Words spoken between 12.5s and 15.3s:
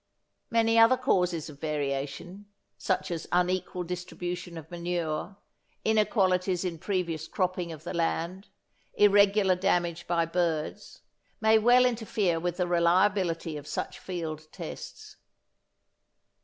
the reliability of such field tests.